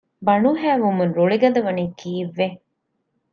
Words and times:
ބަނޑުހައި 0.25 0.79
ވުމުން 0.83 1.13
ރުޅި 1.17 1.37
ގަދަވަނީ 1.43 1.83
ކީއްވެ؟ 1.99 2.47